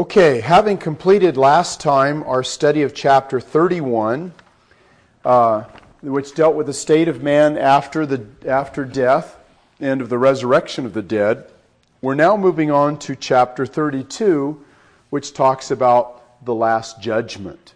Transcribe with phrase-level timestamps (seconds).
[0.00, 4.32] Okay, having completed last time our study of chapter 31,
[5.24, 5.64] uh,
[6.02, 9.36] which dealt with the state of man after, the, after death
[9.80, 11.50] and of the resurrection of the dead,
[12.00, 14.64] we're now moving on to chapter 32,
[15.10, 17.74] which talks about the last judgment.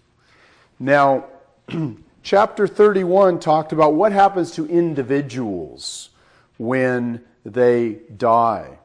[0.79, 1.25] Now,
[2.23, 6.11] chapter 31 talked about what happens to individuals
[6.57, 8.79] when they die.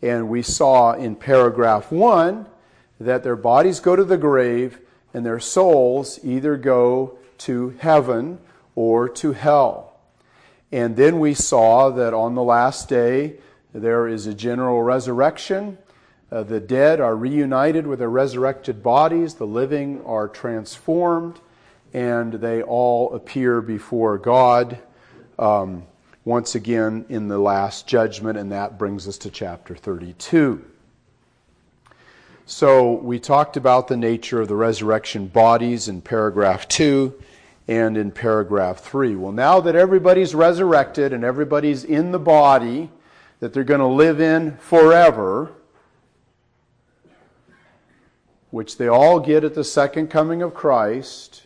[0.00, 2.50] And we saw in paragraph 1
[3.00, 4.78] that their bodies go to the grave
[5.12, 8.38] and their souls either go to heaven
[8.74, 9.96] or to hell.
[10.72, 13.36] And then we saw that on the last day
[13.72, 15.78] there is a general resurrection.
[16.32, 21.40] Uh, the dead are reunited with their resurrected bodies, the living are transformed,
[21.92, 24.78] and they all appear before God
[25.38, 25.84] um,
[26.24, 30.64] once again in the last judgment, and that brings us to chapter 32.
[32.46, 37.14] So we talked about the nature of the resurrection bodies in paragraph 2
[37.68, 39.16] and in paragraph 3.
[39.16, 42.90] Well, now that everybody's resurrected and everybody's in the body
[43.40, 45.52] that they're going to live in forever,
[48.50, 51.44] which they all get at the second coming of Christ,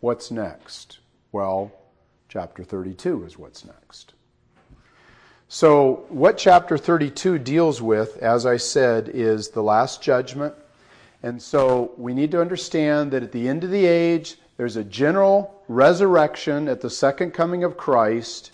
[0.00, 0.98] what's next?
[1.32, 1.72] Well,
[2.28, 4.13] chapter 32 is what's next.
[5.54, 10.52] So, what chapter 32 deals with, as I said, is the last judgment.
[11.22, 14.82] And so, we need to understand that at the end of the age, there's a
[14.82, 18.50] general resurrection at the second coming of Christ.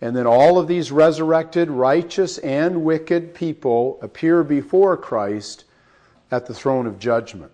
[0.00, 5.62] And then all of these resurrected, righteous, and wicked people appear before Christ
[6.32, 7.52] at the throne of judgment.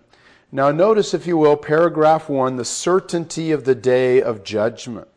[0.51, 5.07] Now, notice, if you will, paragraph one the certainty of the day of judgment.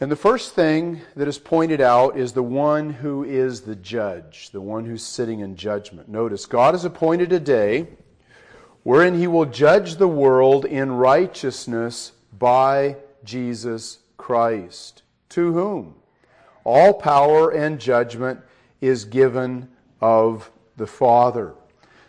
[0.00, 4.50] And the first thing that is pointed out is the one who is the judge,
[4.50, 6.08] the one who's sitting in judgment.
[6.08, 7.86] Notice, God has appointed a day
[8.82, 15.02] wherein he will judge the world in righteousness by Jesus Christ.
[15.30, 15.94] To whom?
[16.64, 18.40] All power and judgment
[18.80, 19.68] is given
[20.00, 21.54] of the Father.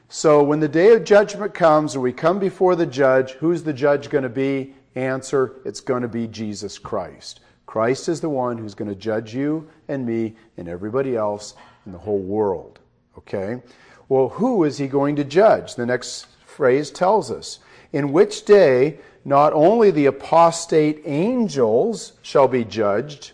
[0.10, 3.74] So when the day of judgment comes and we come before the judge, who's the
[3.74, 4.74] judge going to be?
[4.96, 7.42] Answer, it's going to be Jesus Christ.
[7.66, 11.56] Christ is the one who's going to judge you and me and everybody else
[11.86, 12.80] in the whole world.
[13.18, 13.62] Okay?
[14.08, 15.76] Well, who is he going to judge?
[15.76, 17.60] The next phrase tells us.
[17.92, 23.32] In which day not only the apostate angels shall be judged,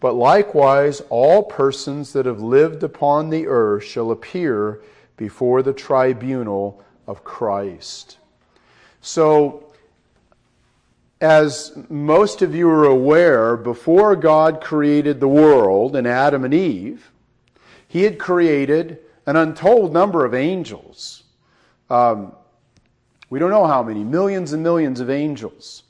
[0.00, 4.80] but likewise all persons that have lived upon the earth shall appear
[5.16, 8.18] before the tribunal of Christ.
[9.00, 9.67] So,
[11.20, 17.10] as most of you are aware, before God created the world and Adam and Eve,
[17.88, 21.24] He had created an untold number of angels.
[21.90, 22.32] Um,
[23.30, 25.82] we don't know how many, millions and millions of angels.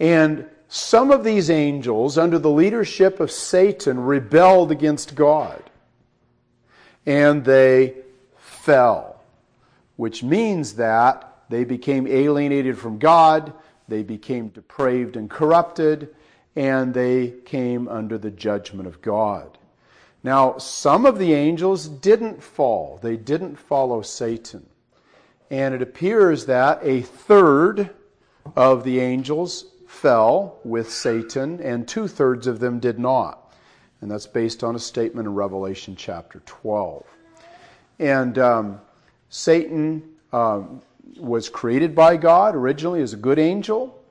[0.00, 5.62] And some of these angels, under the leadership of Satan, rebelled against God.
[7.04, 7.94] And they
[8.36, 9.22] fell,
[9.94, 13.52] which means that they became alienated from God
[13.88, 16.14] they became depraved and corrupted,
[16.54, 19.58] and they came under the judgment of God.
[20.22, 24.66] Now, some of the angels didn't fall, they didn't follow Satan.
[25.50, 27.90] And it appears that a third
[28.56, 33.54] of the angels fell with Satan, and two thirds of them did not.
[34.00, 37.04] And that's based on a statement in Revelation chapter 12.
[37.98, 38.80] And um,
[39.30, 40.82] Satan um,
[41.18, 44.02] was created by God originally as a good angel.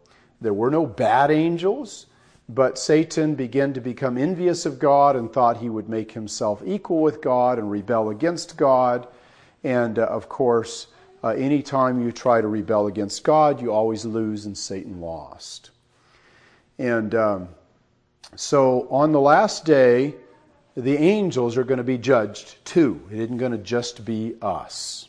[0.41, 2.07] There were no bad angels,
[2.47, 7.01] but Satan began to become envious of God and thought he would make himself equal
[7.01, 9.07] with God and rebel against God.
[9.63, 10.87] And uh, of course,
[11.23, 15.71] uh, anytime you try to rebel against God, you always lose, and Satan lost.
[16.77, 17.49] And um,
[18.35, 20.15] so on the last day,
[20.75, 23.01] the angels are going to be judged too.
[23.09, 25.07] It isn't going to just be us.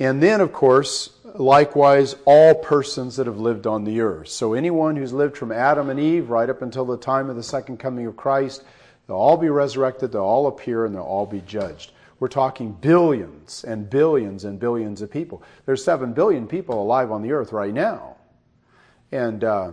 [0.00, 4.28] And then, of course, likewise, all persons that have lived on the earth.
[4.28, 7.42] So, anyone who's lived from Adam and Eve right up until the time of the
[7.42, 8.62] second coming of Christ,
[9.06, 11.92] they'll all be resurrected, they'll all appear, and they'll all be judged.
[12.20, 15.42] We're talking billions and billions and billions of people.
[15.66, 18.16] There's seven billion people alive on the earth right now.
[19.12, 19.72] And, uh,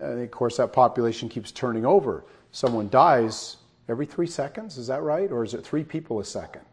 [0.00, 2.24] and of course, that population keeps turning over.
[2.52, 3.58] Someone dies
[3.88, 5.30] every three seconds, is that right?
[5.30, 6.64] Or is it three people a second?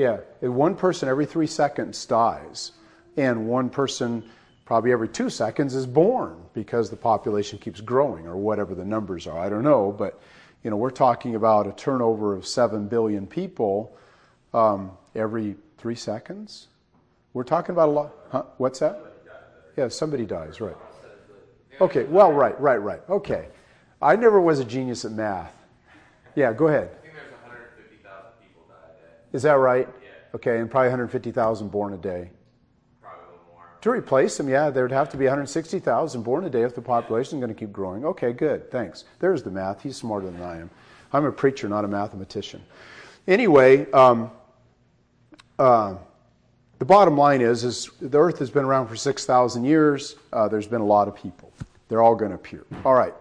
[0.00, 2.72] Yeah, one person every three seconds dies,
[3.18, 4.24] and one person
[4.64, 9.26] probably every two seconds is born because the population keeps growing or whatever the numbers
[9.26, 9.38] are.
[9.38, 10.18] I don't know, but
[10.64, 13.94] you know we're talking about a turnover of seven billion people
[14.54, 16.68] um, every three seconds.
[17.34, 18.12] We're talking about a lot.
[18.30, 18.44] Huh?
[18.56, 18.98] What's that?
[19.76, 20.76] Yeah, somebody dies, right.
[21.78, 23.02] Okay, well, right, right, right.
[23.10, 23.48] Okay.
[24.00, 25.52] I never was a genius at math.
[26.34, 26.88] Yeah, go ahead.
[26.88, 29.19] I think there's 150,000 people die a day.
[29.32, 29.88] Is that right?
[29.88, 30.08] Yeah.
[30.36, 32.30] Okay, and probably 150,000 born a day.
[33.00, 33.64] Probably a little more.
[33.80, 37.38] To replace them, yeah, there'd have to be 160,000 born a day if the population
[37.38, 38.04] is going to keep growing.
[38.04, 39.04] Okay, good, thanks.
[39.18, 39.82] There's the math.
[39.82, 40.70] He's smarter than I am.
[41.12, 42.62] I'm a preacher, not a mathematician.
[43.26, 44.30] Anyway, um,
[45.58, 45.96] uh,
[46.78, 50.16] the bottom line is, is the earth has been around for 6,000 years.
[50.32, 51.52] Uh, there's been a lot of people.
[51.88, 52.64] They're all going to appear.
[52.84, 53.14] All right.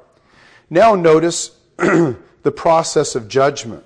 [0.69, 3.83] Now notice the process of judgment.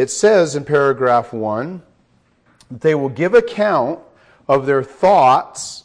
[0.00, 1.82] It says in paragraph 1
[2.70, 4.00] that they will give account
[4.48, 5.84] of their thoughts,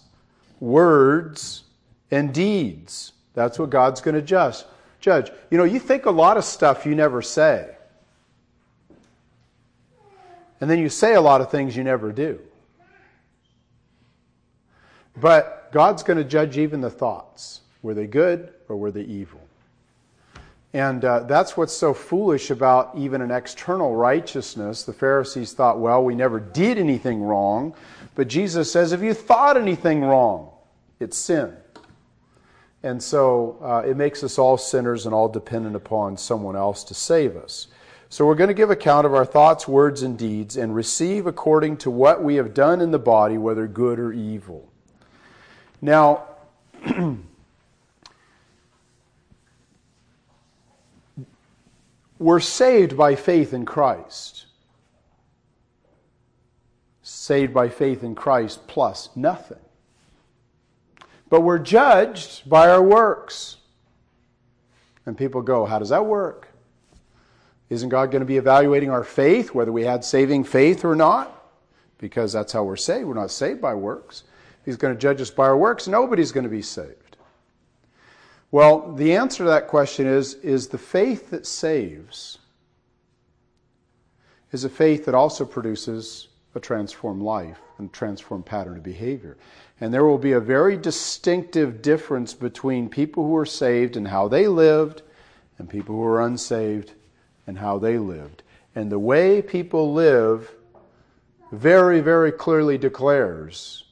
[0.62, 1.64] words,
[2.10, 3.12] and deeds.
[3.34, 4.64] That's what God's going to judge.
[5.02, 5.32] Judge.
[5.52, 7.76] You know, you think a lot of stuff you never say.
[10.62, 12.40] And then you say a lot of things you never do.
[15.18, 17.60] But God's going to judge even the thoughts.
[17.82, 19.45] Were they good or were they evil?
[20.76, 24.84] And uh, that's what's so foolish about even an external righteousness.
[24.84, 27.74] The Pharisees thought, well, we never did anything wrong.
[28.14, 30.50] But Jesus says, if you thought anything wrong,
[31.00, 31.56] it's sin.
[32.84, 36.94] And so uh, it makes us all sinners and all dependent upon someone else to
[36.94, 37.68] save us.
[38.10, 41.78] So we're going to give account of our thoughts, words, and deeds and receive according
[41.78, 44.70] to what we have done in the body, whether good or evil.
[45.82, 46.26] Now,
[52.26, 54.48] we're saved by faith in Christ.
[57.04, 59.60] Saved by faith in Christ plus nothing.
[61.30, 63.58] But we're judged by our works.
[65.06, 66.48] And people go, How does that work?
[67.70, 71.32] Isn't God going to be evaluating our faith, whether we had saving faith or not?
[72.00, 73.06] Because that's how we're saved.
[73.06, 74.24] We're not saved by works.
[74.66, 75.88] He's going to judge us by our works.
[75.88, 77.05] Nobody's going to be saved.
[78.56, 82.38] Well, the answer to that question is is the faith that saves
[84.54, 89.36] is a faith that also produces a transformed life and transformed pattern of behavior.
[89.82, 94.30] And there will be a very distinctive difference between people who are saved and how
[94.30, 95.02] they lived
[95.58, 96.94] and people who are unsaved
[97.48, 98.42] and how they lived.
[98.74, 100.50] And the way people live
[101.52, 103.85] very, very clearly declares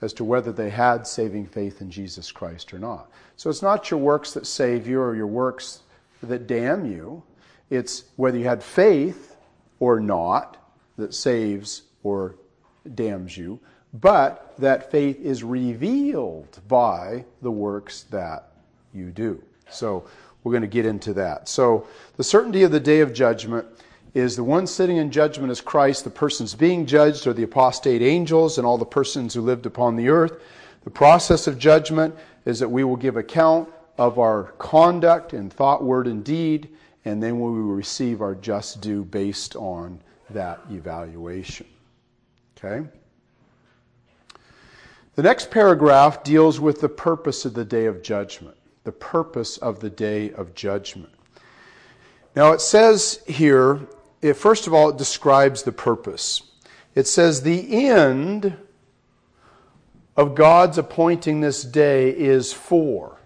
[0.00, 3.10] as to whether they had saving faith in Jesus Christ or not.
[3.36, 5.80] So it's not your works that save you or your works
[6.22, 7.22] that damn you.
[7.70, 9.36] It's whether you had faith
[9.80, 10.56] or not
[10.96, 12.36] that saves or
[12.94, 13.60] damns you,
[13.94, 18.52] but that faith is revealed by the works that
[18.92, 19.42] you do.
[19.70, 20.06] So
[20.42, 21.48] we're going to get into that.
[21.48, 21.86] So
[22.16, 23.66] the certainty of the day of judgment
[24.14, 28.02] is the one sitting in judgment is Christ, the persons being judged are the apostate
[28.02, 30.40] angels and all the persons who lived upon the earth.
[30.84, 32.14] The process of judgment
[32.44, 33.68] is that we will give account
[33.98, 36.70] of our conduct in thought, word, and deed,
[37.04, 40.00] and then we will receive our just due based on
[40.30, 41.66] that evaluation.
[42.56, 42.88] Okay?
[45.14, 48.56] The next paragraph deals with the purpose of the day of judgment.
[48.84, 51.12] The purpose of the day of judgment.
[52.36, 53.80] Now it says here
[54.20, 56.42] it, first of all, it describes the purpose.
[56.94, 58.56] It says, The end
[60.16, 63.20] of God's appointing this day is for.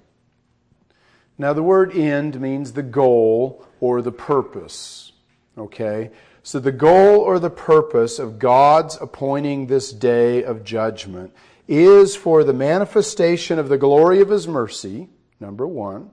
[1.38, 5.12] Now, the word end means the goal or the purpose.
[5.56, 6.10] Okay?
[6.42, 11.32] So, the goal or the purpose of God's appointing this day of judgment
[11.66, 15.08] is for the manifestation of the glory of His mercy,
[15.40, 16.10] number one,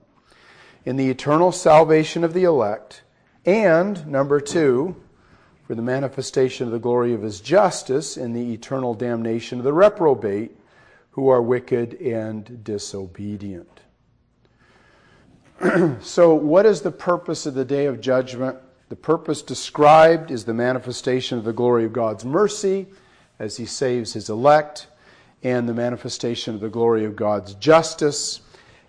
[0.84, 3.02] in the eternal salvation of the elect
[3.44, 4.96] and, number two,
[5.66, 9.72] for the manifestation of the glory of his justice in the eternal damnation of the
[9.72, 10.56] reprobate
[11.12, 13.80] who are wicked and disobedient.
[16.00, 18.56] so, what is the purpose of the day of judgment?
[18.88, 22.88] The purpose described is the manifestation of the glory of God's mercy
[23.38, 24.88] as he saves his elect,
[25.42, 28.40] and the manifestation of the glory of God's justice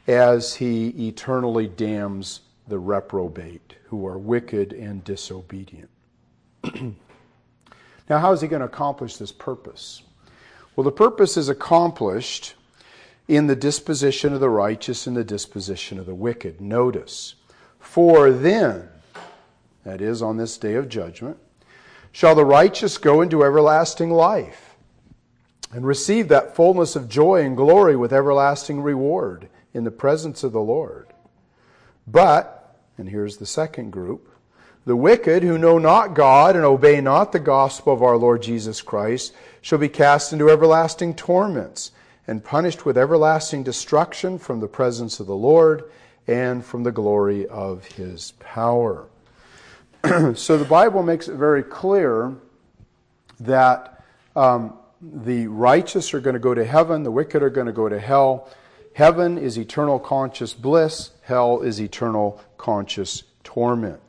[0.08, 5.90] as he eternally damns the reprobate who are wicked and disobedient.
[6.74, 10.02] now, how is he going to accomplish this purpose?
[10.76, 12.56] Well, the purpose is accomplished
[13.28, 16.62] in the disposition of the righteous and the disposition of the wicked.
[16.62, 17.36] Notice,
[17.80, 18.88] for then,
[19.84, 21.38] that is, on this day of judgment,
[22.14, 24.78] shall the righteous go into everlasting life
[25.74, 30.54] and receive that fullness of joy and glory with everlasting reward in the presence of
[30.54, 31.08] the Lord.
[32.08, 32.61] But
[32.98, 34.30] and here's the second group
[34.86, 38.82] The wicked who know not God and obey not the gospel of our Lord Jesus
[38.82, 41.92] Christ shall be cast into everlasting torments
[42.28, 45.84] and punished with everlasting destruction from the presence of the Lord
[46.28, 49.08] and from the glory of his power.
[50.36, 52.36] so the Bible makes it very clear
[53.40, 54.04] that
[54.36, 57.90] um, the righteous are going to go to heaven, the wicked are going to go
[57.90, 58.50] to hell.
[58.94, 64.02] Heaven is eternal conscious bliss, hell is eternal conscious torment.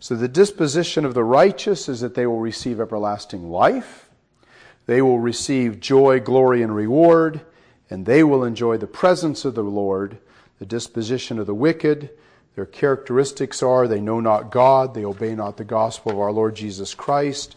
[0.00, 4.10] So the disposition of the righteous is that they will receive everlasting life,
[4.86, 7.40] they will receive joy, glory, and reward,
[7.88, 10.18] and they will enjoy the presence of the Lord.
[10.58, 12.10] The disposition of the wicked,
[12.54, 16.56] their characteristics are they know not God, they obey not the gospel of our Lord
[16.56, 17.56] Jesus Christ.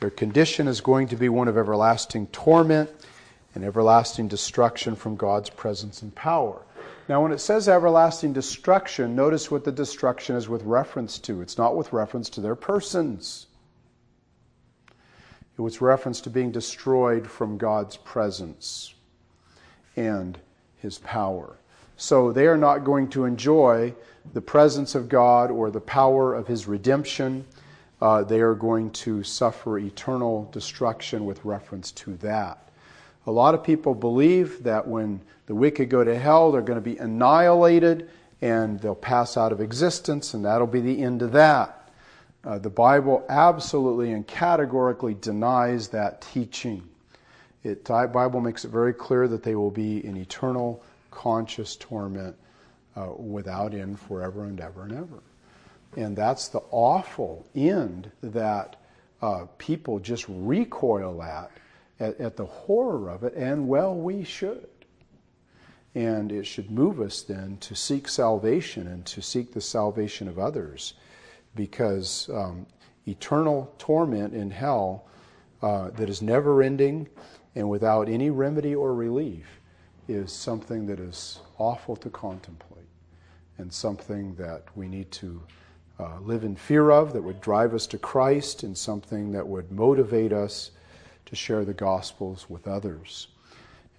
[0.00, 2.90] Their condition is going to be one of everlasting torment
[3.56, 6.60] and everlasting destruction from God's presence and power.
[7.08, 11.40] Now, when it says everlasting destruction, notice what the destruction is with reference to.
[11.40, 13.46] It's not with reference to their persons,
[15.58, 18.92] it was reference to being destroyed from God's presence
[19.96, 20.38] and
[20.76, 21.56] his power.
[21.96, 23.94] So they are not going to enjoy
[24.34, 27.46] the presence of God or the power of his redemption.
[28.02, 32.65] Uh, they are going to suffer eternal destruction with reference to that.
[33.26, 36.90] A lot of people believe that when the wicked go to hell, they're going to
[36.90, 38.08] be annihilated
[38.40, 41.90] and they'll pass out of existence, and that'll be the end of that.
[42.44, 46.86] Uh, the Bible absolutely and categorically denies that teaching.
[47.64, 52.36] It, the Bible makes it very clear that they will be in eternal conscious torment
[52.94, 55.22] uh, without end forever and ever and ever.
[55.96, 58.76] And that's the awful end that
[59.22, 61.50] uh, people just recoil at,
[62.00, 64.68] at, at the horror of it, and well, we should.
[65.94, 70.38] And it should move us then to seek salvation and to seek the salvation of
[70.38, 70.94] others
[71.54, 72.66] because um,
[73.06, 75.06] eternal torment in hell
[75.62, 77.08] uh, that is never ending
[77.54, 79.60] and without any remedy or relief
[80.06, 82.76] is something that is awful to contemplate
[83.58, 85.42] and something that we need to
[85.98, 89.72] uh, live in fear of, that would drive us to Christ, and something that would
[89.72, 90.72] motivate us
[91.26, 93.28] to share the Gospels with others.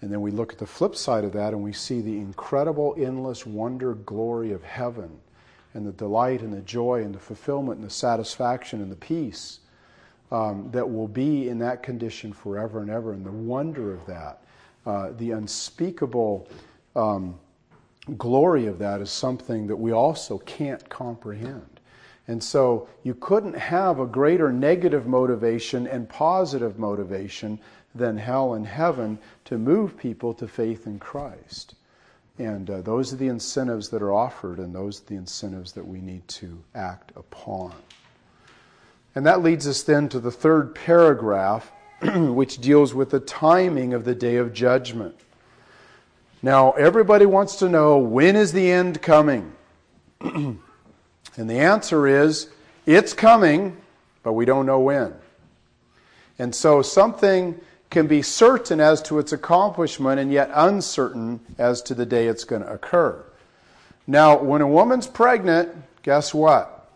[0.01, 2.95] And then we look at the flip side of that and we see the incredible,
[2.97, 5.09] endless wonder, glory of heaven,
[5.73, 9.59] and the delight and the joy and the fulfillment and the satisfaction and the peace
[10.31, 14.41] um, that will be in that condition forever and ever, and the wonder of that,
[14.85, 16.47] uh, the unspeakable
[16.95, 17.39] um,
[18.17, 21.76] glory of that is something that we also can't comprehend.
[22.27, 27.59] And so you couldn't have a greater negative motivation and positive motivation
[27.95, 31.75] than hell and heaven to move people to faith in Christ.
[32.37, 35.87] And uh, those are the incentives that are offered, and those are the incentives that
[35.87, 37.73] we need to act upon.
[39.15, 41.71] And that leads us then to the third paragraph,
[42.13, 45.15] which deals with the timing of the day of judgment.
[46.43, 49.53] Now, everybody wants to know when is the end coming?
[51.37, 52.49] and the answer is
[52.85, 53.77] it's coming,
[54.23, 55.13] but we don't know when.
[56.39, 61.93] And so something can be certain as to its accomplishment and yet uncertain as to
[61.93, 63.23] the day it's going to occur.
[64.05, 65.69] Now, when a woman's pregnant,
[66.03, 66.89] guess what?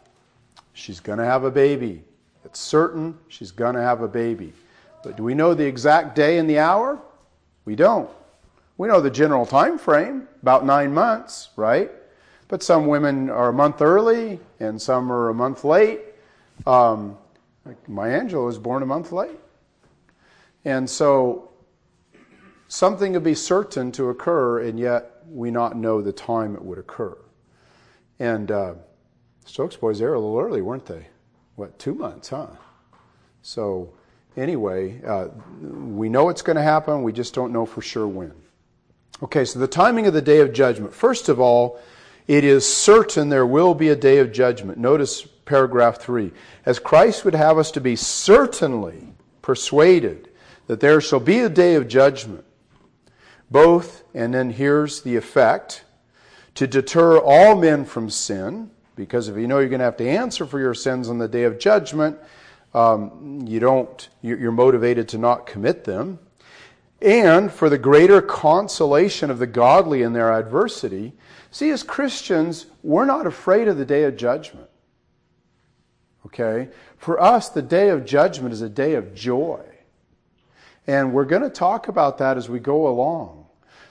[0.73, 2.03] She's going to have a baby.
[2.45, 4.53] It's certain she's going to have a baby.
[5.03, 6.99] But do we know the exact day and the hour?
[7.65, 8.09] We don't.
[8.77, 11.91] We know the general time frame, about nine months, right?
[12.51, 16.01] But some women are a month early and some are a month late.
[16.67, 17.17] Um,
[17.87, 19.39] my Angela was born a month late.
[20.65, 21.49] And so
[22.67, 26.77] something would be certain to occur, and yet we not know the time it would
[26.77, 27.17] occur.
[28.19, 28.73] And uh,
[29.45, 31.07] Stokes boys, they were a little early, weren't they?
[31.55, 32.47] What, two months, huh?
[33.43, 33.93] So,
[34.35, 35.29] anyway, uh,
[35.61, 38.33] we know it's going to happen, we just don't know for sure when.
[39.23, 40.93] Okay, so the timing of the day of judgment.
[40.93, 41.79] First of all,
[42.27, 44.77] it is certain there will be a day of judgment.
[44.77, 46.31] Notice paragraph 3.
[46.65, 50.29] As Christ would have us to be certainly persuaded
[50.67, 52.45] that there shall be a day of judgment,
[53.49, 55.83] both, and then here's the effect,
[56.55, 60.07] to deter all men from sin, because if you know you're going to have to
[60.07, 62.17] answer for your sins on the day of judgment,
[62.73, 66.19] um, you don't, you're motivated to not commit them
[67.01, 71.13] and for the greater consolation of the godly in their adversity.
[71.51, 74.69] See, as Christians, we're not afraid of the day of judgment.
[76.25, 76.69] Okay?
[76.97, 79.61] For us, the day of judgment is a day of joy.
[80.87, 83.45] And we're going to talk about that as we go along.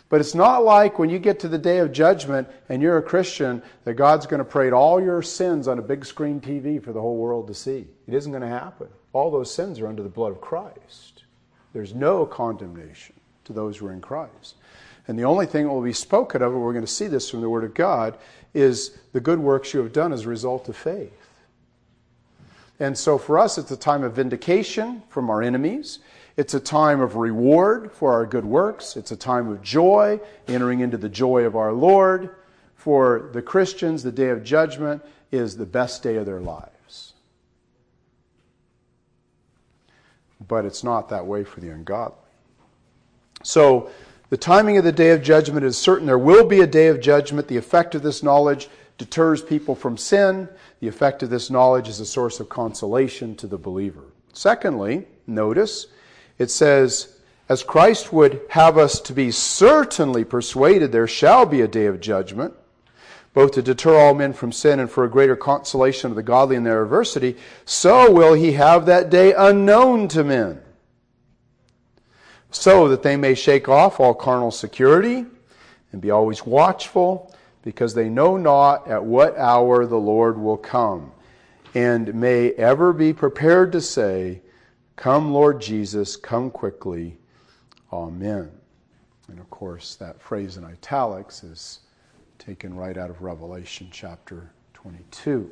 [0.09, 3.03] But it's not like when you get to the day of judgment and you're a
[3.03, 6.93] Christian that God's going to parade all your sins on a big screen TV for
[6.93, 7.87] the whole world to see.
[8.09, 8.89] It isn't going to happen.
[9.13, 11.25] All those sins are under the blood of Christ.
[11.73, 13.15] There's no condemnation
[13.45, 14.57] to those who are in Christ.
[15.09, 17.31] And the only thing that will be spoken of, and we're going to see this
[17.31, 18.17] from the Word of God,
[18.55, 21.13] is the good works you have done as a result of faith.
[22.79, 25.99] And so for us, it's a time of vindication from our enemies.
[26.37, 28.97] It's a time of reward for our good works.
[28.97, 32.35] It's a time of joy, entering into the joy of our Lord.
[32.77, 37.13] For the Christians, the day of judgment is the best day of their lives.
[40.49, 42.17] But it's not that way for the ungodly.
[43.43, 43.91] So,
[44.31, 46.07] the timing of the day of judgment is certain.
[46.07, 47.49] There will be a day of judgment.
[47.49, 50.49] The effect of this knowledge deters people from sin.
[50.81, 54.05] The effect of this knowledge is a source of consolation to the believer.
[54.33, 55.89] Secondly, notice
[56.39, 57.17] it says,
[57.49, 62.01] as Christ would have us to be certainly persuaded there shall be a day of
[62.01, 62.55] judgment,
[63.35, 66.55] both to deter all men from sin and for a greater consolation of the godly
[66.55, 70.63] in their adversity, so will he have that day unknown to men,
[72.51, 75.25] so that they may shake off all carnal security
[75.93, 81.13] and be always watchful, because they know not at what hour the Lord will come,
[81.75, 84.41] and may ever be prepared to say,
[84.97, 87.17] Come, Lord Jesus, come quickly.
[87.93, 88.51] Amen.
[89.29, 91.81] And of course, that phrase in italics is
[92.39, 95.51] taken right out of Revelation chapter 22.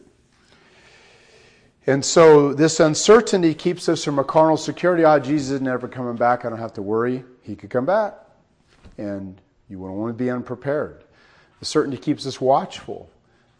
[1.87, 5.05] And so this uncertainty keeps us from a carnal security.
[5.05, 6.45] Ah, Jesus is never coming back.
[6.45, 7.25] I don't have to worry.
[7.43, 8.15] He could come back.
[8.99, 11.05] And you wouldn't want to be unprepared.
[11.61, 13.11] The certainty keeps us watchful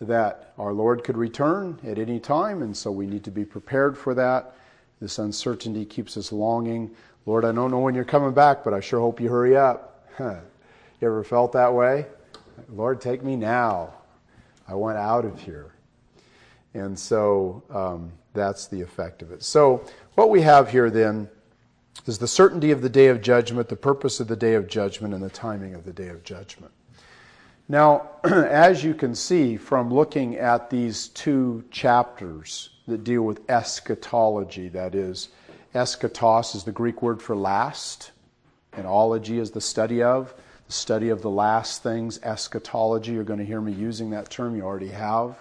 [0.01, 3.99] that our Lord could return at any time, and so we need to be prepared
[3.99, 4.55] for that.
[5.01, 6.91] This uncertainty keeps us longing.
[7.27, 10.07] Lord, I don't know when you're coming back, but I sure hope you hurry up.
[10.21, 10.39] you
[11.03, 12.07] ever felt that way?
[12.69, 13.93] Lord, take me now.
[14.67, 15.73] I want out of here.
[16.75, 19.43] And so um, that's the effect of it.
[19.43, 19.85] So,
[20.15, 21.29] what we have here then
[22.07, 25.15] is the certainty of the day of judgment, the purpose of the day of judgment,
[25.15, 26.73] and the timing of the day of judgment.
[27.69, 34.69] Now, as you can see from looking at these two chapters, that deal with eschatology.
[34.69, 35.29] That is,
[35.75, 38.11] eschatos is the Greek word for last,
[38.73, 40.35] and ology is the study of.
[40.67, 43.13] The study of the last things, eschatology.
[43.13, 45.39] You're going to hear me using that term, you already have.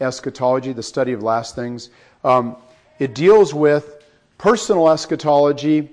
[0.00, 1.90] Eschatology, the study of last things.
[2.24, 2.56] Um,
[2.98, 4.04] it deals with
[4.38, 5.90] personal eschatology,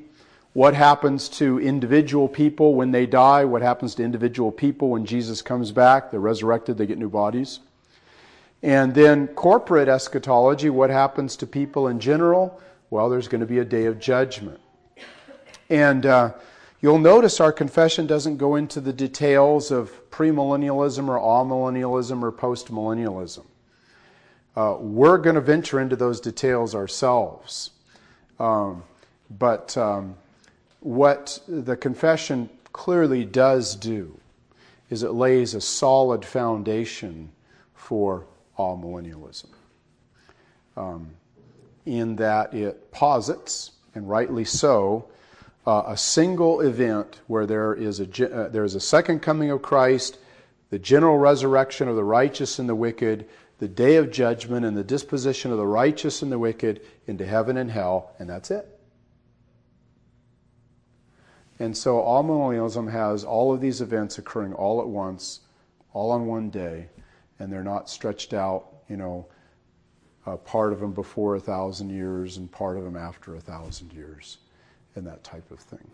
[0.53, 5.41] what happens to individual people when they die, what happens to individual people when Jesus
[5.41, 6.09] comes back.
[6.09, 7.59] They're resurrected, they get new bodies.
[8.63, 12.59] And then corporate eschatology, what happens to people in general?
[12.89, 14.59] Well, there's going to be a day of judgment.
[15.69, 16.33] And uh,
[16.81, 23.45] you'll notice our confession doesn't go into the details of premillennialism or amillennialism or postmillennialism.
[24.57, 27.69] Uh, we're going to venture into those details ourselves.
[28.39, 28.81] Um,
[29.29, 30.15] but um,
[30.79, 34.19] what the confession clearly does do
[34.89, 37.29] is it lays a solid foundation
[37.75, 38.25] for
[38.57, 39.49] amillennialism.
[40.75, 41.11] Um,
[41.85, 45.07] in that it posits, and rightly so,
[45.67, 49.61] uh, a single event where there is a, uh, there is a second coming of
[49.61, 50.17] Christ,
[50.71, 53.27] the general resurrection of the righteous and the wicked,
[53.59, 57.57] the day of judgment, and the disposition of the righteous and the wicked into heaven
[57.57, 58.77] and hell, and that's it.
[61.59, 65.41] And so amillennialism has all of these events occurring all at once,
[65.93, 66.89] all on one day,
[67.39, 69.25] and they're not stretched out, you know,
[70.27, 73.91] uh, part of them before a thousand years and part of them after a thousand
[73.93, 74.37] years,
[74.95, 75.89] and that type of thing.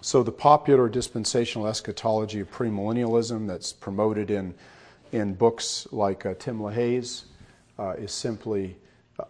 [0.00, 4.54] So the popular dispensational eschatology of premillennialism that's promoted in,
[5.12, 7.26] in books like uh, Tim LaHaye's
[7.78, 8.76] uh, is simply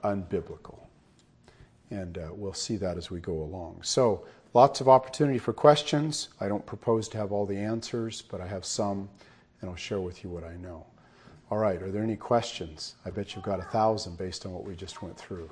[0.04, 0.78] unbiblical.
[1.90, 3.80] And uh, we'll see that as we go along.
[3.82, 6.28] So lots of opportunity for questions.
[6.40, 9.08] I don't propose to have all the answers, but I have some,
[9.60, 10.84] and I'll share with you what I know.
[11.50, 12.96] All right, are there any questions?
[13.06, 15.50] I bet you've got a thousand based on what we just went through.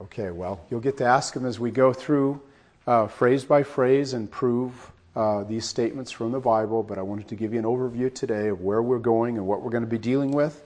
[0.00, 2.40] Okay, well, you'll get to ask them as we go through
[2.86, 7.28] uh, phrase by phrase and prove uh, these statements from the Bible, but I wanted
[7.28, 9.90] to give you an overview today of where we're going and what we're going to
[9.90, 10.62] be dealing with.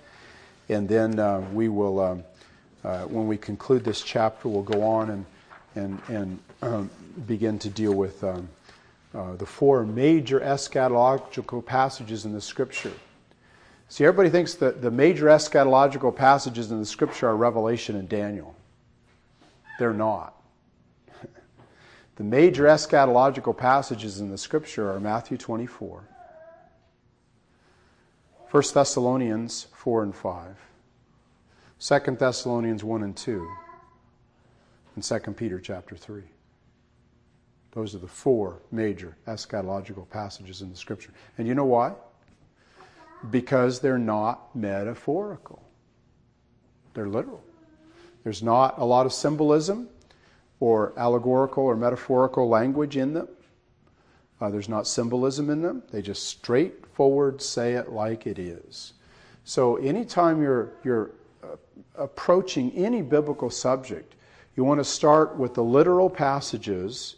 [0.69, 2.25] And then uh, we will, um,
[2.85, 5.27] uh, when we conclude this chapter, we'll go on and,
[5.75, 6.91] and, and um,
[7.27, 8.23] begin to deal with.
[8.23, 8.49] Um,
[9.15, 12.93] uh, the four major eschatological passages in the Scripture.
[13.89, 18.55] See, everybody thinks that the major eschatological passages in the Scripture are Revelation and Daniel.
[19.79, 20.35] They're not.
[22.17, 26.05] The major eschatological passages in the scripture are Matthew 24,
[28.51, 30.57] 1 Thessalonians 4 and 5,
[31.81, 33.49] 2 Thessalonians 1 and 2,
[34.95, 36.23] and 2 Peter chapter 3.
[37.73, 41.13] Those are the four major eschatological passages in the scripture.
[41.39, 41.95] And you know why?
[43.31, 45.63] Because they're not metaphorical,
[46.93, 47.43] they're literal.
[48.23, 49.89] There's not a lot of symbolism
[50.63, 53.27] or allegorical or metaphorical language in them.
[54.41, 55.83] Uh, there's not symbolism in them.
[55.91, 58.93] They just straightforward say it like it is.
[59.43, 61.11] So anytime you're, you're
[61.43, 61.57] uh,
[61.97, 64.15] approaching any biblical subject,
[64.55, 67.17] you want to start with the literal passages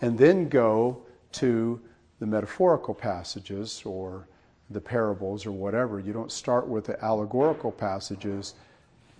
[0.00, 1.78] and then go to
[2.20, 4.26] the metaphorical passages or
[4.70, 6.00] the parables or whatever.
[6.00, 8.54] You don't start with the allegorical passages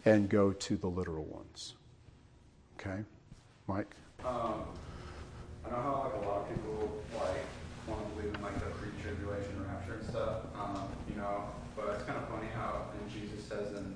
[0.07, 1.75] and go to the literal ones.
[2.81, 3.05] Okay?
[3.69, 3.93] Mike?
[4.25, 4.65] Um,
[5.61, 7.45] I know how like a lot of people like
[7.85, 12.05] want to believe in like the pre-tribulation rapture and stuff, um, you know, but it's
[12.09, 13.93] kind of funny how and Jesus says in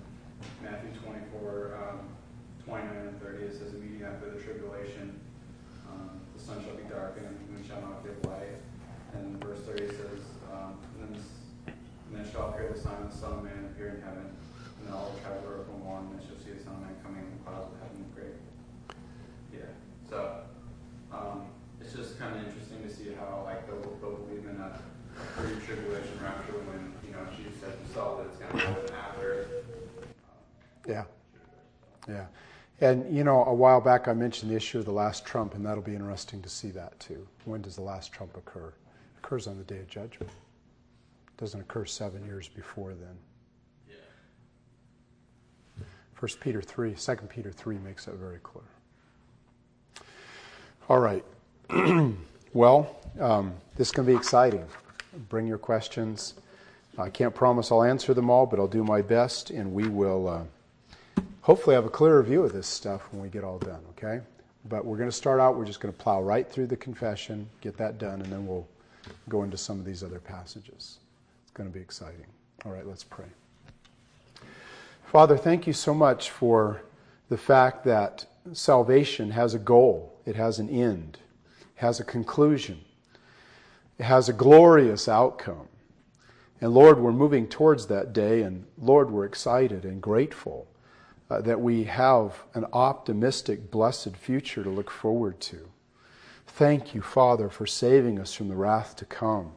[0.60, 2.04] Matthew 24, um,
[2.68, 5.16] 29 and 30, it says immediately after the tribulation,
[5.88, 8.60] um, the sun shall be darkened and the moon shall not give light.
[9.16, 10.20] And verse 30 says,
[10.52, 11.24] um, and, then
[11.72, 14.28] and then shall appear the sign of the Son of Man appear in heaven,
[14.84, 16.96] and all the tribes of earth will mourn, and shall see the Son of Man
[17.00, 18.36] coming in the clouds of heaven with great.
[21.12, 21.42] Um,
[21.80, 25.40] it's just kind of interesting to see how like they'll, they'll believe in a, a
[25.40, 29.46] pre-tribulation rapture when you know Jesus said himself that it's going to happen after.
[30.86, 31.04] Yeah.
[32.08, 32.26] Yeah.
[32.80, 35.64] And, you know, a while back I mentioned the issue of the last trump, and
[35.64, 37.26] that'll be interesting to see that too.
[37.44, 38.68] When does the last trump occur?
[38.68, 40.32] It occurs on the day of judgment.
[41.28, 43.16] It doesn't occur seven years before then.
[43.88, 45.84] Yeah.
[46.18, 48.64] 1 Peter 3, 2 Peter 3 makes that very clear.
[50.88, 51.24] All right.
[52.52, 54.66] well, um, this to be exciting.
[55.28, 56.34] Bring your questions.
[56.98, 60.28] I can't promise I'll answer them all, but I'll do my best, and we will
[60.28, 64.20] uh, hopefully have a clearer view of this stuff when we get all done, okay?
[64.68, 67.48] But we're going to start out, we're just going to plow right through the confession,
[67.60, 68.66] get that done, and then we'll
[69.28, 70.98] go into some of these other passages.
[71.42, 72.26] It's going to be exciting.
[72.64, 73.26] All right, let's pray.
[75.06, 76.82] Father, thank you so much for
[77.28, 81.18] the fact that salvation has a goal, it has an end,
[81.60, 82.80] it has a conclusion,
[83.98, 85.68] it has a glorious outcome.
[86.60, 90.68] And Lord, we're moving towards that day, and Lord, we're excited and grateful
[91.28, 95.68] uh, that we have an optimistic, blessed future to look forward to.
[96.46, 99.52] Thank you, Father, for saving us from the wrath to come.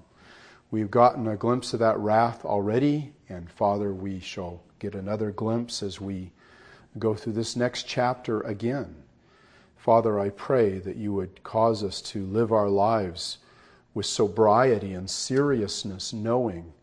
[0.72, 5.84] We've gotten a glimpse of that wrath already, and Father, we shall get another glimpse
[5.84, 6.32] as we
[6.98, 8.96] go through this next chapter again.
[9.78, 13.38] Father, I pray that you would cause us to live our lives
[13.94, 16.74] with sobriety and seriousness, knowing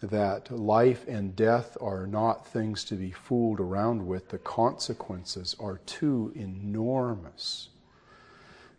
[0.00, 4.28] that life and death are not things to be fooled around with.
[4.28, 7.68] The consequences are too enormous,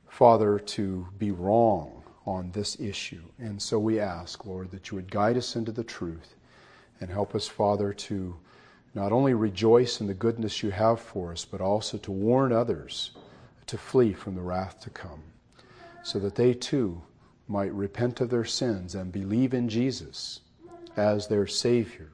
[0.08, 3.24] Father, to be wrong on this issue.
[3.40, 6.36] And so we ask, Lord, that you would guide us into the truth
[7.00, 8.36] and help us, Father, to
[8.98, 13.12] not only rejoice in the goodness you have for us, but also to warn others
[13.68, 15.22] to flee from the wrath to come,
[16.02, 17.00] so that they too
[17.48, 20.40] might repent of their sins and believe in Jesus
[20.96, 22.10] as their Savior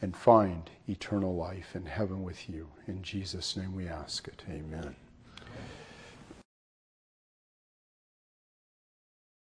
[0.00, 2.66] and find eternal life in heaven with you.
[2.86, 4.42] In Jesus' name we ask it.
[4.48, 4.96] Amen.